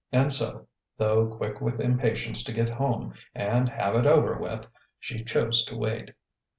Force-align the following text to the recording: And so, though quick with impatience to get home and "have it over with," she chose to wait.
And 0.11 0.33
so, 0.33 0.67
though 0.97 1.27
quick 1.27 1.61
with 1.61 1.79
impatience 1.79 2.43
to 2.45 2.51
get 2.51 2.69
home 2.69 3.13
and 3.35 3.69
"have 3.69 3.93
it 3.95 4.07
over 4.07 4.35
with," 4.35 4.65
she 4.99 5.23
chose 5.23 5.63
to 5.65 5.77
wait. 5.77 6.13